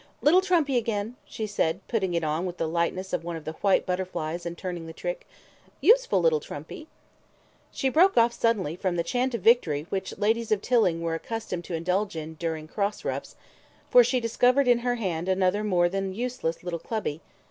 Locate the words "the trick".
4.87-5.27